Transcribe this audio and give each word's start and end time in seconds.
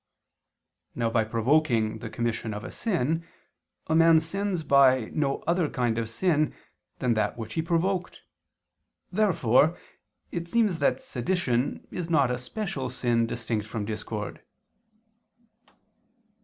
Now, 0.95 1.11
by 1.11 1.23
provoking 1.23 1.99
the 1.99 2.09
commission 2.09 2.55
of 2.55 2.63
a 2.63 2.71
sin, 2.71 3.23
a 3.85 3.93
man 3.93 4.19
sins 4.19 4.63
by 4.63 5.11
no 5.13 5.43
other 5.45 5.69
kind 5.69 5.99
of 5.99 6.09
sin 6.09 6.55
than 6.97 7.13
that 7.13 7.37
which 7.37 7.53
he 7.53 7.61
provoked. 7.61 8.21
Therefore 9.11 9.77
it 10.31 10.47
seems 10.47 10.79
that 10.79 10.99
sedition 11.01 11.87
is 11.91 12.09
not 12.09 12.31
a 12.31 12.39
special 12.39 12.89
sin 12.89 13.27
distinct 13.27 13.67
from 13.67 13.85
discord. 13.85 14.41